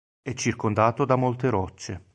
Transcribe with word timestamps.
È 0.23 0.33
circondato 0.33 1.05
da 1.05 1.15
molte 1.15 1.49
rocce. 1.51 2.05